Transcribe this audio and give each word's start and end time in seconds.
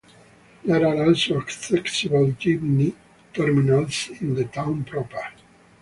There 0.65 0.83
are 0.87 1.05
also 1.05 1.39
accessible 1.41 2.31
jeepney 2.31 2.95
terminals 3.35 4.09
in 4.19 4.33
the 4.33 4.45
Town 4.45 4.83
Proper. 4.83 5.27